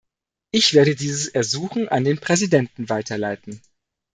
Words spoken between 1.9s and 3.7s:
den Präsidenten weiterleiten.